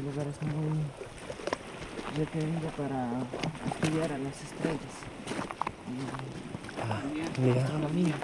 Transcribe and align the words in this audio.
Este 0.00 0.12
lugar 0.12 0.28
es 0.28 0.42
muy 0.42 0.80
requerido 2.16 2.70
para 2.70 3.20
estudiar 3.66 4.12
a 4.12 4.18
las 4.18 4.42
estrellas. 4.42 4.94
Ah, 6.88 7.02
mira. 7.42 7.60
astronomía. 7.60 8.14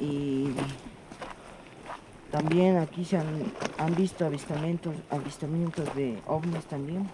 Y 0.00 0.48
también 2.30 2.78
aquí 2.78 3.04
se 3.04 3.18
han, 3.18 3.52
han 3.76 3.94
visto 3.94 4.24
avistamientos, 4.24 4.94
avistamientos 5.10 5.94
de 5.94 6.22
ovnis 6.26 6.64
también. 6.64 7.10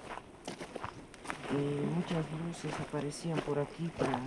Y 1.51 1.97
muchas 1.97 2.25
luces 2.47 2.73
aparecían 2.81 3.41
por 3.41 3.59
aquí 3.59 3.91
para 3.99 4.21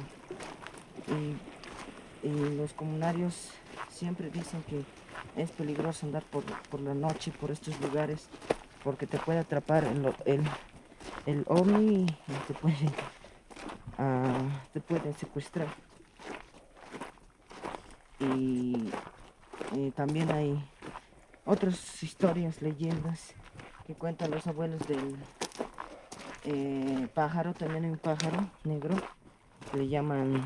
y, 1.07 2.27
y 2.27 2.57
los 2.57 2.73
comunarios 2.73 3.51
siempre 3.89 4.29
dicen 4.29 4.61
que 4.63 4.83
es 5.35 5.51
peligroso 5.51 6.05
andar 6.05 6.23
por, 6.23 6.43
por 6.69 6.79
la 6.79 6.93
noche 6.93 7.31
por 7.31 7.51
estos 7.51 7.79
lugares 7.81 8.29
porque 8.83 9.07
te 9.07 9.17
puede 9.17 9.39
atrapar 9.39 9.83
el, 9.83 10.13
el, 10.25 10.43
el 11.25 11.43
ovni 11.47 12.05
y 12.05 12.33
te 12.47 12.53
puede, 12.53 12.89
ah, 13.97 14.61
te 14.73 14.79
puede 14.79 15.11
secuestrar. 15.13 15.67
Y, 18.19 18.91
y 19.73 19.91
también 19.91 20.31
hay 20.31 20.63
otras 21.45 22.03
historias, 22.03 22.61
leyendas 22.61 23.33
que 23.87 23.95
cuentan 23.95 24.31
los 24.31 24.45
abuelos 24.47 24.87
del 24.87 25.15
eh, 26.43 27.07
pájaro, 27.13 27.53
también 27.53 27.85
hay 27.85 27.91
un 27.91 27.97
pájaro 27.97 28.49
negro 28.63 28.95
que 29.71 29.77
le 29.79 29.87
llaman 29.87 30.43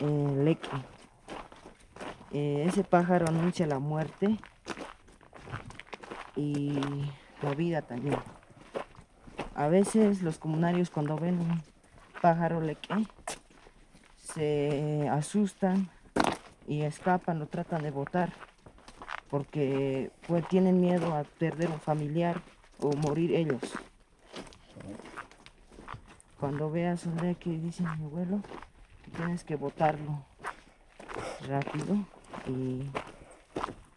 eh, 0.00 0.34
leque. 0.38 0.68
Eh, 2.32 2.64
ese 2.68 2.84
pájaro 2.84 3.26
anuncia 3.28 3.66
la 3.66 3.80
muerte 3.80 4.36
y 6.36 6.78
la 7.42 7.54
vida 7.54 7.82
también. 7.82 8.16
A 9.56 9.66
veces 9.66 10.22
los 10.22 10.38
comunarios 10.38 10.90
cuando 10.90 11.16
ven 11.16 11.40
un 11.40 11.62
pájaro 12.22 12.60
leque 12.60 12.94
se 14.16 15.08
asustan 15.10 15.90
y 16.68 16.82
escapan 16.82 17.42
o 17.42 17.46
tratan 17.46 17.82
de 17.82 17.90
botar 17.90 18.32
porque 19.28 20.12
pues, 20.28 20.46
tienen 20.48 20.80
miedo 20.80 21.12
a 21.14 21.24
perder 21.24 21.68
un 21.68 21.80
familiar 21.80 22.40
o 22.78 22.92
morir 22.92 23.34
ellos. 23.34 23.60
Cuando 26.38 26.70
veas 26.70 27.06
un 27.06 27.16
leque, 27.16 27.50
dice 27.50 27.82
mi 27.82 28.04
abuelo, 28.04 28.40
tienes 29.16 29.42
que 29.42 29.56
botarlo 29.56 30.24
rápido 31.48 32.06
y, 32.46 32.90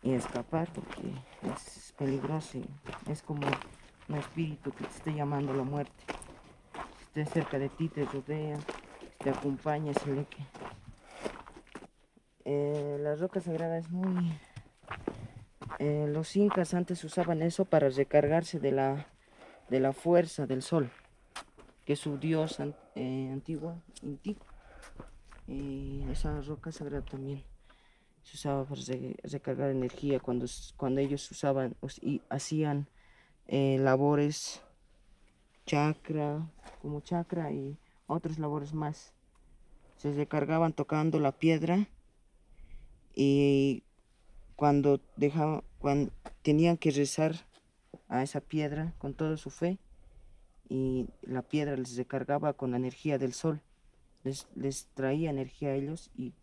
escapar 0.03 0.67
porque 0.73 1.01
es 1.53 1.93
peligroso 1.97 2.57
y 2.57 2.67
es 3.09 3.21
como 3.21 3.47
un 4.09 4.15
espíritu 4.15 4.71
que 4.71 4.83
te 4.83 4.89
esté 4.89 5.13
llamando 5.13 5.53
la 5.53 5.63
muerte. 5.63 6.03
Si 6.97 7.21
esté 7.21 7.25
cerca 7.25 7.57
de 7.57 7.69
ti, 7.69 7.89
te 7.89 8.05
rodea, 8.05 8.59
te 9.17 9.29
acompaña 9.29 9.91
ese 9.91 10.13
leque. 10.13 10.45
Eh, 12.45 12.97
la 12.99 13.15
roca 13.15 13.39
sagrada 13.39 13.77
es 13.77 13.89
muy... 13.89 14.37
eh, 15.79 16.07
los 16.09 16.35
incas 16.35 16.73
antes 16.73 17.03
usaban 17.03 17.41
eso 17.41 17.63
para 17.65 17.89
recargarse 17.89 18.59
de 18.59 18.73
la, 18.73 19.07
de 19.69 19.79
la 19.79 19.93
fuerza 19.93 20.45
del 20.45 20.61
sol, 20.61 20.91
que 21.85 21.93
es 21.93 21.99
su 21.99 22.17
dios 22.17 22.59
eh, 22.95 23.29
antiguo, 23.31 23.81
Inti. 24.01 24.37
Y 25.47 26.03
esa 26.11 26.41
roca 26.41 26.71
sagrada 26.71 27.03
también 27.03 27.43
se 28.23 28.37
usaba 28.37 28.65
para 28.65 28.81
re- 28.81 29.15
recargar 29.23 29.69
energía 29.69 30.19
cuando, 30.19 30.45
cuando 30.77 31.01
ellos 31.01 31.29
usaban 31.31 31.75
us- 31.81 32.01
y 32.01 32.21
hacían 32.29 32.87
eh, 33.47 33.77
labores 33.79 34.61
chakra, 35.65 36.49
como 36.81 37.01
chakra 37.01 37.51
y 37.51 37.77
otras 38.07 38.39
labores 38.39 38.73
más. 38.73 39.13
Se 39.97 40.11
recargaban 40.13 40.73
tocando 40.73 41.19
la 41.19 41.31
piedra 41.31 41.87
y 43.15 43.83
cuando 44.55 44.99
dejaban, 45.15 45.63
cuando 45.79 46.11
tenían 46.41 46.77
que 46.77 46.91
rezar 46.91 47.35
a 48.07 48.23
esa 48.23 48.41
piedra 48.41 48.93
con 48.97 49.13
toda 49.13 49.37
su 49.37 49.49
fe 49.49 49.77
y 50.69 51.07
la 51.21 51.41
piedra 51.41 51.75
les 51.77 51.95
recargaba 51.95 52.53
con 52.53 52.71
la 52.71 52.77
energía 52.77 53.17
del 53.17 53.33
sol, 53.33 53.61
les, 54.23 54.47
les 54.55 54.87
traía 54.93 55.29
energía 55.29 55.69
a 55.69 55.75
ellos 55.75 56.09
y, 56.17 56.33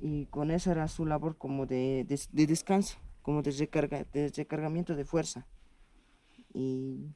y 0.00 0.26
con 0.26 0.50
eso 0.50 0.70
era 0.72 0.88
su 0.88 1.06
labor 1.06 1.36
como 1.38 1.66
de, 1.66 2.04
de- 2.08 2.20
de 2.32 2.46
descanso, 2.46 2.98
como 3.22 3.42
de, 3.42 3.50
recarga, 3.52 4.04
de 4.12 4.28
recargamiento 4.36 4.96
de 4.96 5.04
fuerza. 5.04 5.46
Y 6.54 7.14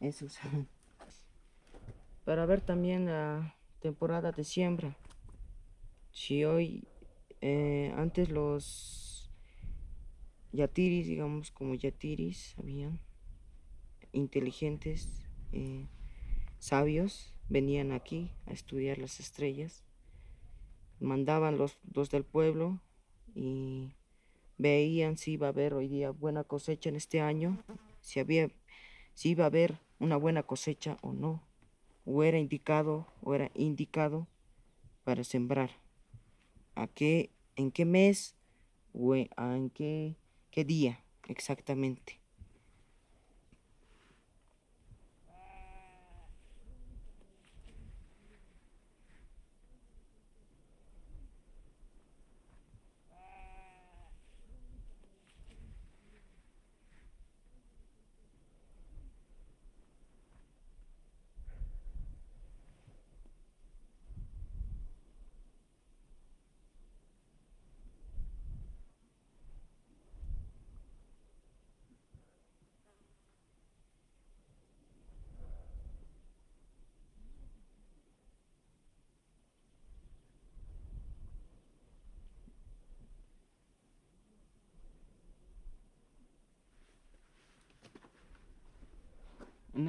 eso 0.00 0.26
usaban. 0.26 0.68
Para 2.24 2.46
ver 2.46 2.60
también 2.60 3.06
la 3.06 3.56
temporada 3.80 4.32
de 4.32 4.44
siembra. 4.44 4.96
Si 6.12 6.44
hoy, 6.44 6.86
eh, 7.40 7.92
antes 7.96 8.28
los 8.30 9.30
yatiris, 10.52 11.06
digamos 11.06 11.50
como 11.50 11.74
yatiris, 11.74 12.54
habían 12.58 13.00
inteligentes, 14.12 15.22
eh, 15.52 15.86
sabios, 16.58 17.34
venían 17.48 17.92
aquí 17.92 18.32
a 18.46 18.52
estudiar 18.52 18.98
las 18.98 19.20
estrellas, 19.20 19.84
mandaban 21.00 21.58
los, 21.58 21.78
los 21.94 22.10
del 22.10 22.24
pueblo 22.24 22.80
y 23.34 23.92
veían 24.56 25.16
si 25.16 25.32
iba 25.32 25.46
a 25.46 25.50
haber 25.50 25.74
hoy 25.74 25.88
día 25.88 26.10
buena 26.10 26.44
cosecha 26.44 26.88
en 26.88 26.96
este 26.96 27.20
año, 27.20 27.62
si 28.00 28.20
había, 28.20 28.50
si 29.14 29.30
iba 29.30 29.44
a 29.44 29.48
haber 29.48 29.78
una 29.98 30.16
buena 30.16 30.42
cosecha 30.42 30.98
o 31.02 31.12
no, 31.12 31.42
o 32.04 32.22
era 32.22 32.38
indicado 32.38 33.06
o 33.22 33.34
era 33.34 33.50
indicado 33.54 34.26
para 35.04 35.24
sembrar, 35.24 35.70
a 36.74 36.86
qué, 36.86 37.30
en 37.56 37.70
qué 37.70 37.84
mes 37.84 38.36
o 38.92 39.14
en 39.14 39.70
qué, 39.70 40.16
qué 40.50 40.64
día 40.64 41.04
exactamente. 41.28 42.20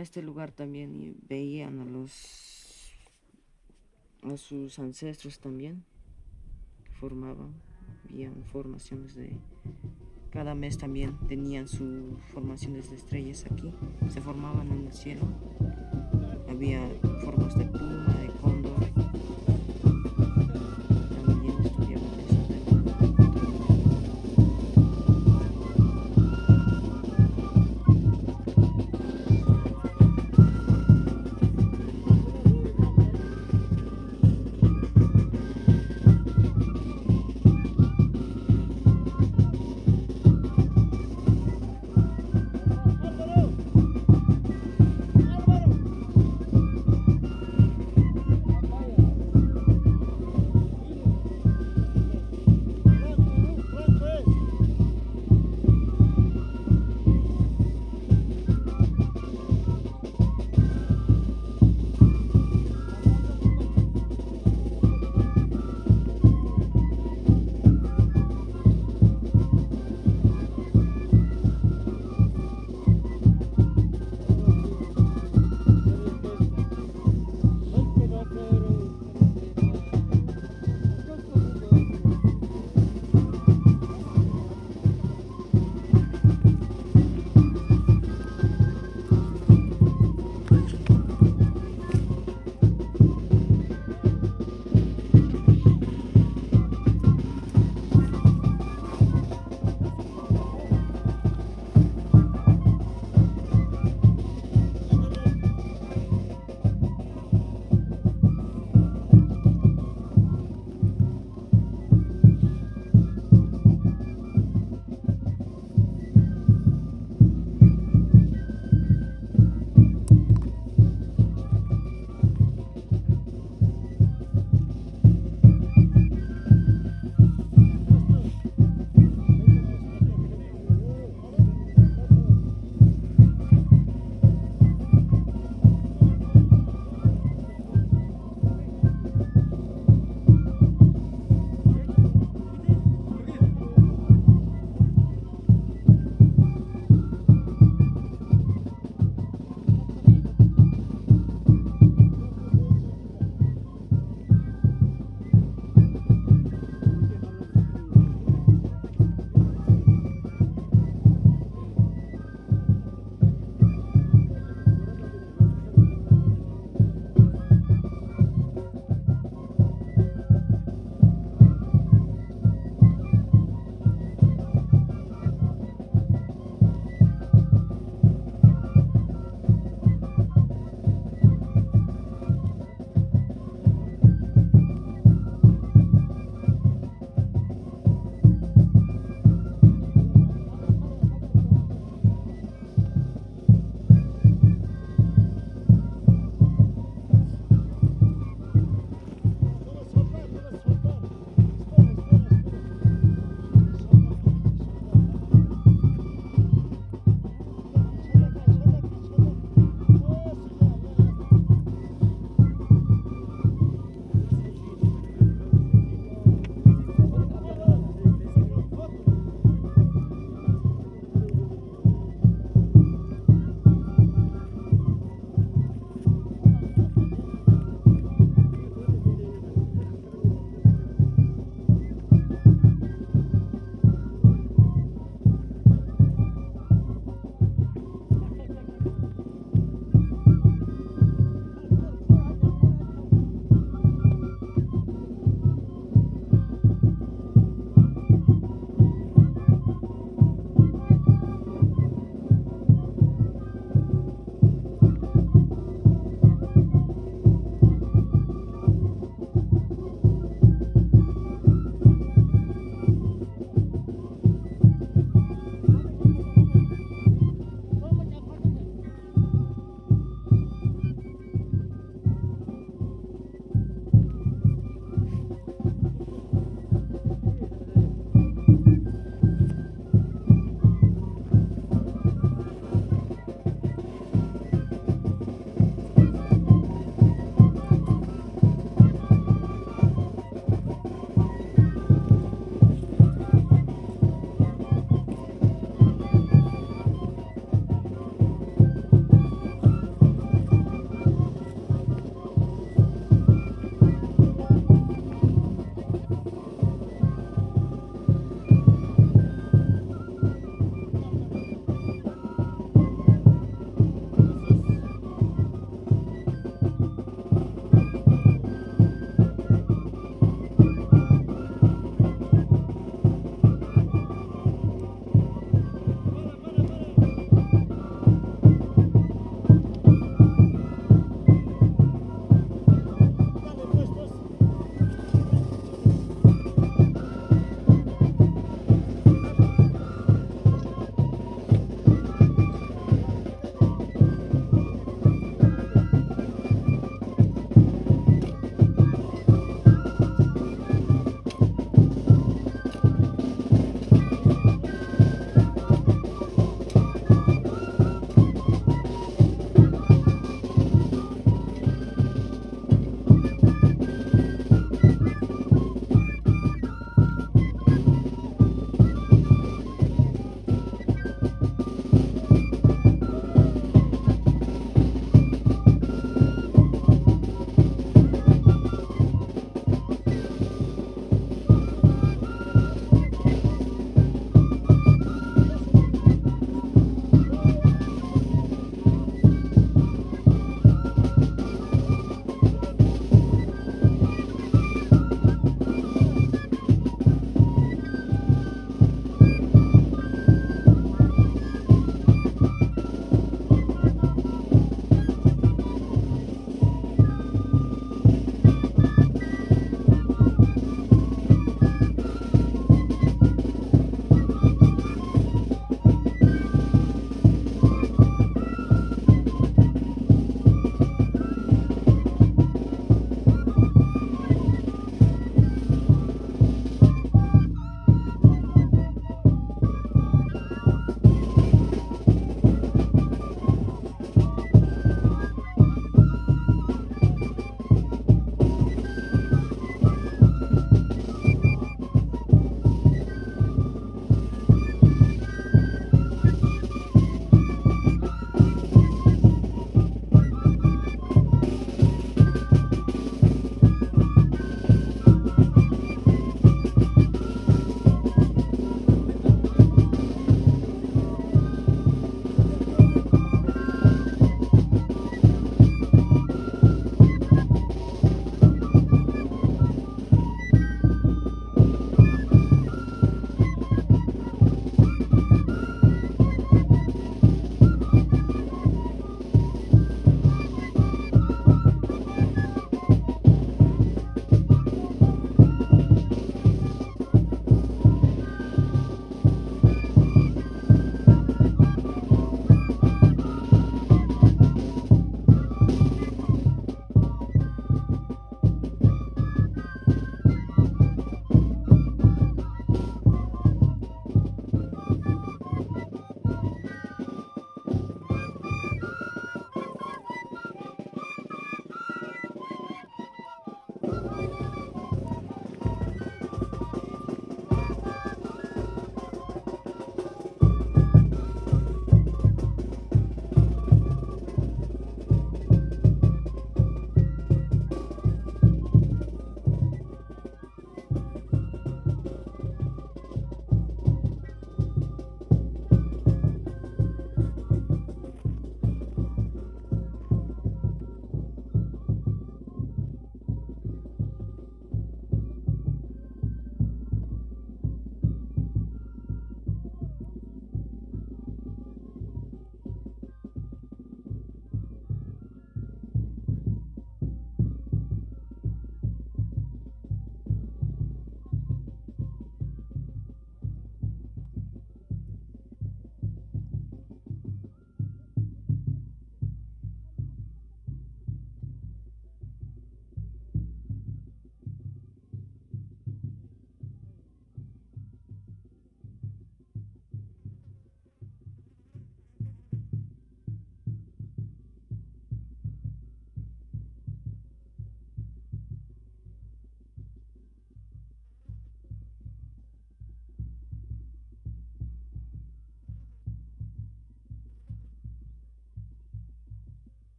Este 0.00 0.22
lugar 0.22 0.52
también 0.52 0.94
y 0.94 1.14
veían 1.28 1.80
a 1.80 1.84
los 1.84 2.92
a 4.22 4.36
sus 4.36 4.78
ancestros 4.78 5.38
también 5.38 5.84
formaban, 7.00 7.54
habían 8.04 8.42
formaciones 8.44 9.14
de 9.14 9.36
cada 10.30 10.54
mes 10.54 10.76
también 10.76 11.16
tenían 11.28 11.66
sus 11.66 12.20
formaciones 12.32 12.90
de 12.90 12.96
estrellas 12.96 13.46
aquí, 13.50 13.72
se 14.08 14.20
formaban 14.20 14.70
en 14.70 14.86
el 14.86 14.92
cielo. 14.92 15.26
Había 16.48 16.88
formas 17.24 17.56
de 17.56 17.64
pluma, 17.64 18.15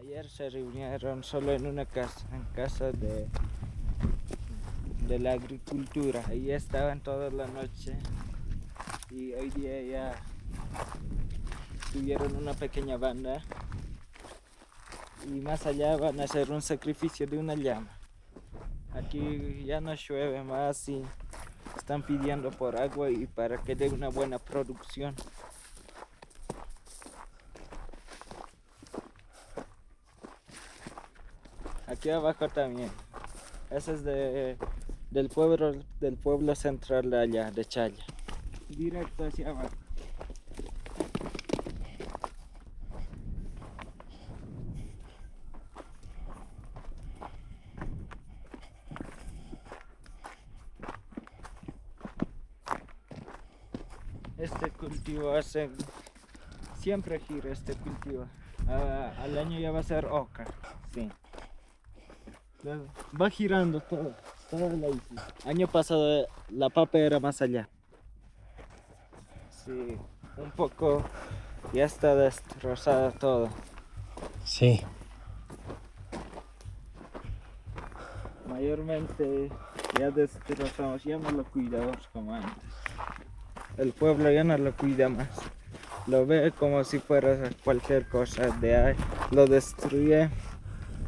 Ayer 0.00 0.30
se 0.30 0.48
reunieron 0.48 1.22
solo 1.22 1.52
en 1.52 1.66
una 1.66 1.84
casa, 1.84 2.26
en 2.32 2.44
casa 2.54 2.90
de, 2.90 3.28
de 5.06 5.18
la 5.18 5.32
agricultura. 5.32 6.24
Ahí 6.26 6.50
estaban 6.50 7.00
toda 7.00 7.30
la 7.30 7.46
noche 7.48 7.98
y 9.10 9.34
hoy 9.34 9.50
día 9.50 9.82
ya 9.82 10.14
tuvieron 11.92 12.34
una 12.34 12.54
pequeña 12.54 12.96
banda 12.96 13.42
y 15.26 15.40
más 15.40 15.66
allá 15.66 15.98
van 15.98 16.18
a 16.18 16.24
hacer 16.24 16.50
un 16.50 16.62
sacrificio 16.62 17.26
de 17.26 17.36
una 17.36 17.54
llama. 17.54 17.90
Aquí 18.94 19.64
ya 19.66 19.82
no 19.82 19.92
llueve 19.92 20.42
más 20.42 20.88
y 20.88 21.02
están 21.76 22.02
pidiendo 22.02 22.50
por 22.50 22.80
agua 22.80 23.10
y 23.10 23.26
para 23.26 23.58
que 23.58 23.76
dé 23.76 23.90
una 23.90 24.08
buena 24.08 24.38
producción. 24.38 25.14
Aquí 32.00 32.08
abajo 32.08 32.48
también. 32.48 32.90
Ese 33.68 33.92
es 33.92 34.04
de, 34.04 34.56
del 35.10 35.28
pueblo 35.28 35.74
del 36.00 36.16
pueblo 36.16 36.54
central 36.54 37.10
de 37.10 37.18
allá, 37.18 37.50
de 37.50 37.62
Chaya. 37.66 38.02
Directo 38.70 39.26
hacia 39.26 39.50
abajo. 39.50 39.68
Este 54.38 54.70
cultivo 54.70 55.36
hace 55.36 55.68
siempre 56.78 57.20
gira 57.20 57.52
este 57.52 57.74
cultivo. 57.74 58.24
Ah, 58.66 59.12
al 59.18 59.36
año 59.36 59.60
ya 59.60 59.70
va 59.70 59.80
a 59.80 59.82
ser 59.82 60.06
oca, 60.06 60.46
sí. 60.94 61.10
Va 63.20 63.30
girando 63.30 63.80
todo, 63.80 64.14
toda 64.50 64.68
la 64.70 64.88
isla. 64.88 65.26
Año 65.46 65.66
pasado 65.66 66.26
la 66.50 66.68
papa 66.68 66.98
era 66.98 67.18
más 67.18 67.40
allá. 67.40 67.68
Sí, 69.64 69.96
un 70.36 70.50
poco 70.52 71.02
ya 71.72 71.84
está 71.84 72.14
destrozada 72.14 73.12
todo. 73.12 73.48
Sí. 74.44 74.82
Mayormente 78.46 79.50
ya 79.98 80.10
destrozamos, 80.10 81.04
ya 81.04 81.18
no 81.18 81.30
lo 81.30 81.44
cuidamos 81.44 82.08
como 82.12 82.34
antes. 82.34 82.74
El 83.78 83.92
pueblo 83.92 84.30
ya 84.30 84.44
no 84.44 84.58
lo 84.58 84.76
cuida 84.76 85.08
más. 85.08 85.28
Lo 86.06 86.26
ve 86.26 86.52
como 86.58 86.84
si 86.84 86.98
fuera 86.98 87.50
cualquier 87.64 88.08
cosa 88.08 88.48
de 88.58 88.76
ahí. 88.76 88.96
Lo 89.30 89.46
destruye. 89.46 90.30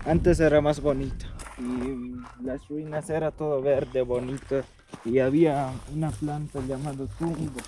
Antes 0.07 0.41
era 0.41 0.61
más 0.61 0.81
bonito. 0.81 1.27
Y 1.59 2.45
las 2.45 2.67
ruinas 2.69 3.09
era 3.11 3.31
todo 3.31 3.61
verde, 3.61 4.03
bonito. 4.03 4.63
Y 5.05 5.19
había 5.19 5.73
una 5.93 6.11
planta 6.11 6.61
llamada 6.61 7.07
tumbo. 7.19 7.61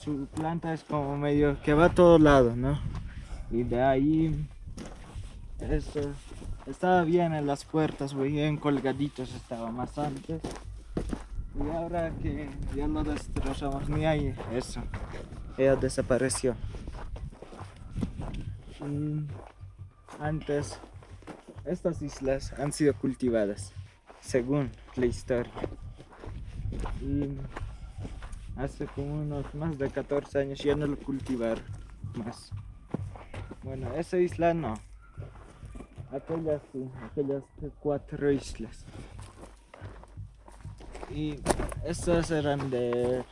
Su 0.00 0.26
planta 0.26 0.72
es 0.72 0.84
como 0.84 1.16
medio 1.16 1.60
que 1.62 1.74
va 1.74 1.86
a 1.86 1.94
todos 1.94 2.20
lados, 2.20 2.56
¿no? 2.56 2.78
Y 3.50 3.62
de 3.62 3.82
ahí 3.82 4.48
esto 5.60 6.00
estaba 6.66 7.02
bien 7.02 7.34
en 7.34 7.46
las 7.46 7.64
puertas, 7.64 8.14
bien 8.14 8.56
colgaditos 8.58 9.34
estaba 9.34 9.70
más 9.70 9.98
antes. 9.98 10.40
Y 11.54 11.70
ahora 11.70 12.12
que 12.22 12.48
ya 12.76 12.86
no 12.86 13.02
destrozamos 13.02 13.88
ni 13.88 14.06
hay 14.06 14.34
eso, 14.52 14.82
ella 15.56 15.76
desapareció. 15.76 16.54
Y 18.80 19.26
antes 20.20 20.78
estas 21.68 22.02
islas 22.02 22.52
han 22.58 22.72
sido 22.72 22.94
cultivadas, 22.94 23.72
según 24.20 24.70
la 24.96 25.06
historia. 25.06 25.52
Y 27.02 27.28
hace 28.56 28.86
como 28.86 29.22
unos 29.22 29.54
más 29.54 29.78
de 29.78 29.90
14 29.90 30.40
años 30.40 30.58
ya 30.58 30.74
no 30.74 30.86
lo 30.86 30.96
cultivaron 30.96 31.64
más. 32.14 32.50
Bueno, 33.62 33.92
esa 33.94 34.18
isla 34.18 34.54
no. 34.54 34.74
Aquellas 36.12 36.62
sí, 36.72 36.90
aquellas 37.04 37.42
cuatro 37.80 38.30
islas. 38.30 38.84
Y 41.10 41.40
estas 41.84 42.30
eran 42.30 42.70
de 42.70 43.24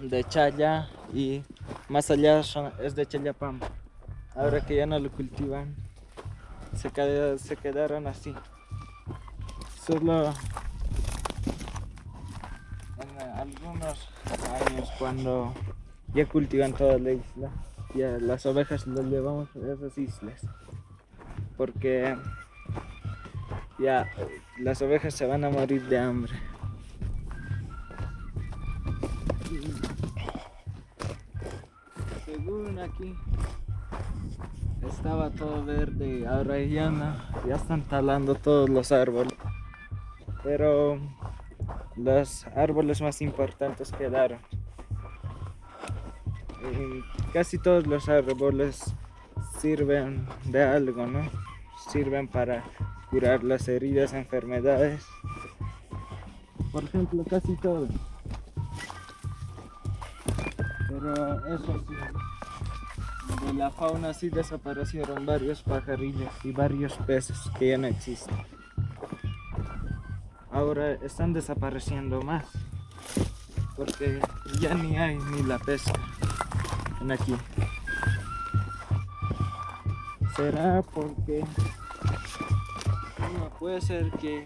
de 0.00 0.24
Chaya 0.24 0.88
y 1.12 1.42
más 1.88 2.10
allá 2.10 2.42
son- 2.42 2.72
es 2.82 2.94
de 2.94 3.04
Chayapam. 3.06 3.60
Ahora 4.34 4.60
que 4.64 4.76
ya 4.76 4.86
no 4.86 4.98
lo 4.98 5.10
cultivan, 5.10 5.74
se, 6.74 6.90
queda- 6.90 7.36
se 7.38 7.56
quedaron 7.56 8.06
así. 8.06 8.34
Solo 9.84 10.32
en 13.00 13.20
algunos 13.38 14.08
años 14.66 14.88
cuando 14.98 15.52
ya 16.14 16.26
cultivan 16.26 16.72
toda 16.72 16.98
la 16.98 17.12
isla, 17.12 17.50
ya 17.94 18.10
las 18.20 18.46
ovejas 18.46 18.86
las 18.86 19.04
llevamos 19.06 19.48
a 19.56 19.72
esas 19.72 19.98
islas. 19.98 20.40
Porque 21.56 22.16
ya 23.78 24.08
las 24.58 24.80
ovejas 24.82 25.14
se 25.14 25.26
van 25.26 25.44
a 25.44 25.50
morir 25.50 25.86
de 25.88 25.98
hambre. 25.98 26.32
Según 32.24 32.78
aquí 32.78 33.14
estaba 34.90 35.30
todo 35.30 35.64
verde, 35.64 36.26
ahora 36.26 36.60
ya 36.60 36.90
no, 36.90 37.14
ya 37.46 37.54
están 37.54 37.82
talando 37.82 38.34
todos 38.34 38.68
los 38.68 38.92
árboles. 38.92 39.32
Pero 40.42 40.98
los 41.96 42.46
árboles 42.48 43.00
más 43.00 43.22
importantes 43.22 43.92
quedaron. 43.92 44.40
Casi 47.32 47.58
todos 47.58 47.86
los 47.86 48.08
árboles 48.08 48.94
sirven 49.60 50.26
de 50.44 50.62
algo, 50.62 51.06
¿no? 51.06 51.20
Sirven 51.90 52.26
para 52.28 52.64
curar 53.10 53.44
las 53.44 53.68
heridas, 53.68 54.12
enfermedades. 54.12 55.06
Por 56.72 56.84
ejemplo, 56.84 57.24
casi 57.28 57.54
todo. 57.56 57.88
Pero 60.88 61.46
eso 61.46 61.78
sí, 61.78 61.94
de 63.46 63.54
la 63.54 63.70
fauna 63.70 64.12
sí 64.14 64.28
desaparecieron 64.28 65.26
varios 65.26 65.62
pajarillos 65.62 66.32
y 66.44 66.52
varios 66.52 66.94
peces 67.06 67.38
que 67.58 67.70
ya 67.70 67.78
no 67.78 67.86
existen. 67.86 68.36
Ahora 70.50 70.92
están 70.92 71.32
desapareciendo 71.32 72.22
más 72.22 72.46
porque 73.76 74.20
ya 74.60 74.74
ni 74.74 74.98
hay 74.98 75.16
ni 75.16 75.42
la 75.42 75.58
pesca 75.58 75.98
en 77.00 77.12
aquí. 77.12 77.34
¿Será 80.36 80.82
porque 80.82 81.44
bueno, 83.18 83.50
puede 83.58 83.80
ser 83.80 84.10
que 84.12 84.44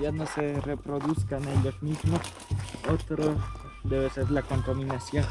ya 0.00 0.12
no 0.12 0.26
se 0.26 0.60
reproduzcan 0.60 1.42
ellos 1.48 1.82
mismos? 1.82 2.20
Otro 2.88 3.34
debe 3.82 4.10
ser 4.10 4.30
la 4.30 4.42
contaminación. 4.42 5.24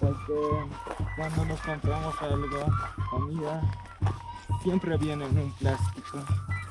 Porque 0.00 0.66
cuando 1.16 1.44
nos 1.44 1.60
compramos 1.60 2.14
algo, 2.22 2.66
comida, 3.10 3.62
siempre 4.62 4.96
viene 4.96 5.26
en 5.26 5.38
un 5.38 5.52
plástico. 5.52 6.18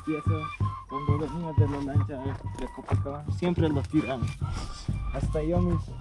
Y 0.08 0.16
eso, 0.16 0.42
cuando 0.90 1.20
venimos 1.20 1.56
de 1.58 1.68
la 1.68 1.82
lancha 1.94 2.18
de 2.60 2.68
Copacabana, 2.76 3.32
siempre 3.34 3.70
lo 3.70 3.82
tiramos. 3.84 4.30
Hasta 5.14 5.44
yo 5.44 5.60
mismo. 5.60 5.96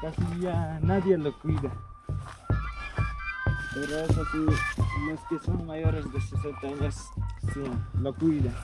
Casi 0.00 0.40
ya 0.40 0.78
nadie 0.82 1.16
lo 1.16 1.36
cuida. 1.38 1.72
Pero 3.74 3.98
eso 4.00 4.24
sí, 4.32 4.46
los 5.08 5.20
que 5.28 5.44
son 5.44 5.66
mayores 5.66 6.12
de 6.12 6.20
60 6.20 6.66
años, 6.66 7.10
sí, 7.54 7.62
lo 8.00 8.14
cuidan. 8.14 8.54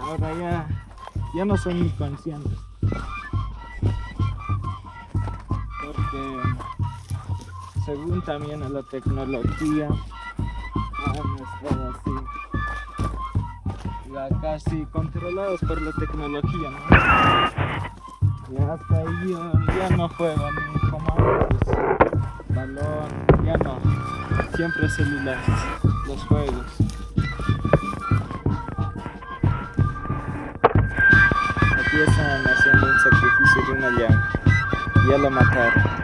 Ahora 0.00 0.34
ya, 0.34 0.68
ya 1.34 1.44
no 1.44 1.56
son 1.56 1.82
ni 1.82 1.88
según 7.84 8.22
también 8.22 8.62
a 8.62 8.68
la 8.68 8.82
tecnología, 8.82 9.88
han 11.06 11.16
estado 11.38 11.90
así, 11.90 12.12
ya 14.12 14.28
casi 14.40 14.86
controlados 14.86 15.60
por 15.60 15.82
la 15.82 15.92
tecnología, 15.92 16.70
¿no? 16.70 16.78
Y 18.50 18.56
hasta 18.62 18.96
ahí 18.96 19.30
ya, 19.30 19.52
ya 19.74 19.96
no 19.96 20.08
juegan 20.08 20.54
ni 20.54 20.90
como 20.90 21.10
antes, 21.18 21.68
balón, 22.48 23.10
ya 23.44 23.56
no, 23.58 23.78
siempre 24.56 24.88
celulares, 24.88 25.44
los 26.06 26.22
juegos. 26.24 26.66
Están 31.94 32.44
haciendo 32.44 32.86
un 32.86 32.98
sacrificio 32.98 33.62
de 33.66 33.72
una 33.78 33.90
llama. 33.90 34.30
Ya 35.08 35.18
lo 35.18 35.30
mataron. 35.30 36.03